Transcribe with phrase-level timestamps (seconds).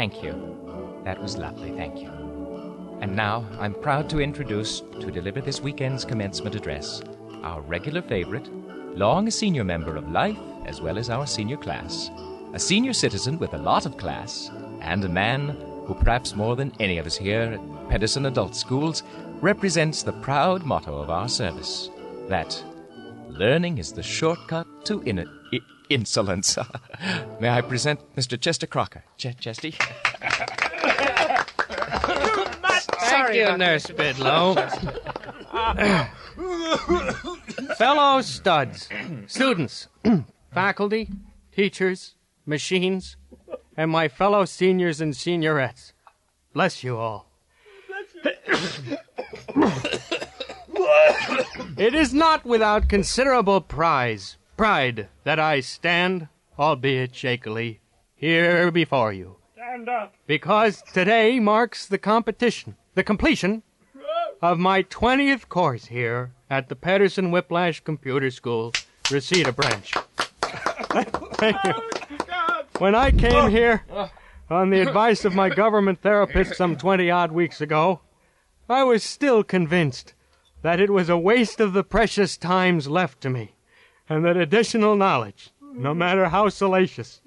[0.00, 1.02] Thank you.
[1.04, 2.08] That was lovely, thank you.
[3.02, 7.02] And now I'm proud to introduce, to deliver this weekend's commencement address,
[7.42, 8.48] our regular favorite,
[8.96, 12.10] long a senior member of life as well as our senior class,
[12.54, 14.50] a senior citizen with a lot of class,
[14.80, 15.50] and a man
[15.84, 19.02] who, perhaps more than any of us here at Pedersen Adult Schools,
[19.42, 21.90] represents the proud motto of our service
[22.26, 22.64] that
[23.28, 25.58] learning is the shortcut to in- I-
[25.90, 26.56] insolence.
[27.40, 28.40] May I present Mr.
[28.40, 29.04] Chester Crocker?
[29.18, 29.74] Ch- Chesty?
[33.02, 34.56] Thank you, Nurse Bidlow.
[37.76, 38.88] Fellow studs,
[39.26, 39.88] students,
[40.54, 41.08] faculty,
[41.52, 42.14] teachers,
[42.46, 43.16] machines,
[43.76, 45.92] and my fellow seniors and seniorettes.
[46.52, 47.26] Bless you all.
[51.76, 56.28] it is not without considerable prize, pride that I stand,
[56.58, 57.78] albeit shakily,
[58.14, 59.36] here before you.
[59.54, 60.12] Stand up.
[60.26, 63.62] Because today marks the competition, the completion
[64.42, 68.74] of my 20th course here at the Pedersen Whiplash Computer School,
[69.10, 69.94] Reseda Branch.
[71.36, 71.72] Thank you.
[72.76, 73.48] When I came oh.
[73.48, 73.82] here
[74.50, 78.00] on the advice of my government therapist some 20 odd weeks ago,
[78.68, 80.12] I was still convinced
[80.60, 83.54] that it was a waste of the precious times left to me,
[84.10, 87.20] and that additional knowledge, no matter how salacious,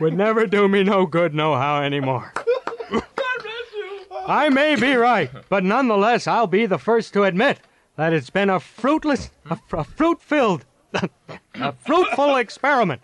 [0.00, 2.32] would never do me no good nohow anymore.
[4.26, 7.60] I may be right, but nonetheless, I'll be the first to admit
[7.96, 10.64] that it's been a fruitless, a, a fruit-filled,
[11.54, 13.02] a fruitful experiment.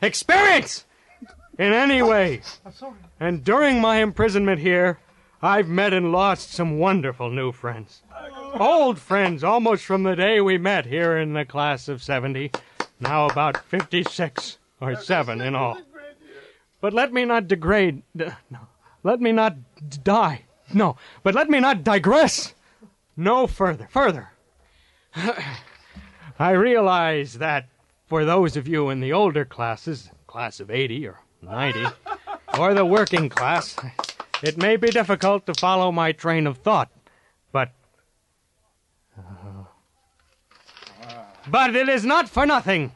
[0.00, 0.86] Experience!
[1.58, 2.40] In any way.
[3.20, 4.98] And during my imprisonment here,
[5.42, 8.02] I've met and lost some wonderful new friends.
[8.54, 12.50] Old friends, almost from the day we met here in the class of 70,
[13.00, 15.78] now about 56 or 7 in all.
[16.80, 18.32] But let me not degrade, no,
[19.02, 19.56] let me not
[19.88, 20.42] d- die.
[20.74, 22.54] No, but let me not digress.
[23.16, 24.30] No further, further.
[26.38, 27.68] I realize that
[28.06, 31.86] for those of you in the older classes, class of 80 or 90,
[32.58, 33.76] or the working class,
[34.42, 36.90] it may be difficult to follow my train of thought.
[37.50, 37.72] But.
[41.48, 42.92] But it is not for nothing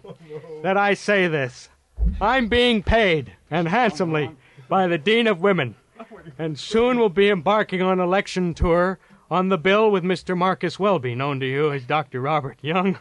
[0.62, 1.68] that I say this.
[2.20, 4.30] I'm being paid, and handsomely,
[4.68, 5.74] by the Dean of Women,
[6.38, 8.98] and soon will be embarking on election tour
[9.30, 10.36] on the bill with Mr.
[10.36, 12.20] Marcus Welby, known to you as Dr.
[12.20, 12.98] Robert Young,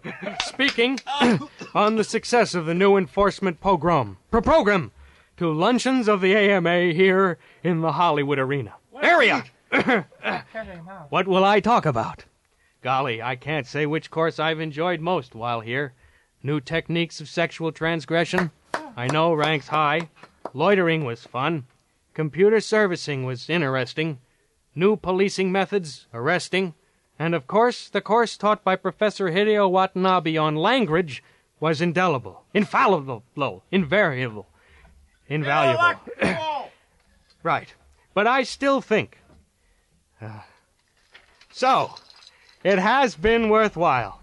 [0.44, 0.98] speaking
[1.74, 4.90] on the success of the new enforcement pogrom, pro- program
[5.36, 8.74] to luncheons of the AMA here in the Hollywood arena.
[9.00, 9.44] Area!
[11.10, 12.24] what will I talk about?
[12.82, 15.94] Golly, I can't say which course I've enjoyed most while here.
[16.42, 18.52] New techniques of sexual transgression,
[18.96, 20.08] I know ranks high.
[20.54, 21.66] Loitering was fun.
[22.14, 24.18] Computer servicing was interesting.
[24.74, 26.74] New policing methods, arresting.
[27.18, 31.22] And of course, the course taught by Professor Hideo Watanabe on language
[31.60, 33.24] was indelible, infallible,
[33.72, 34.46] invariable,
[35.28, 36.00] invaluable.
[37.42, 37.74] right.
[38.14, 39.18] But I still think.
[40.20, 40.40] Uh,
[41.50, 41.94] so,
[42.64, 44.22] it has been worthwhile.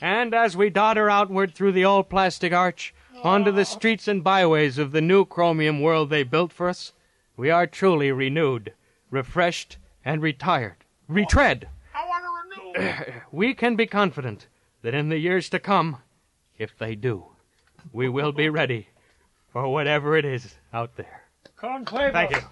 [0.00, 4.78] And as we dotter outward through the old plastic arch, onto the streets and byways
[4.78, 6.92] of the new chromium world they built for us,
[7.36, 8.72] we are truly renewed,
[9.10, 10.76] refreshed, and retired.
[11.08, 11.68] Retread.
[11.94, 13.20] I want to renew.
[13.32, 14.46] We can be confident
[14.82, 15.98] that in the years to come,
[16.58, 17.26] if they do,
[17.92, 18.88] we will be ready
[19.52, 21.22] for whatever it is out there.
[21.56, 22.12] Conclave.
[22.12, 22.42] Thank you.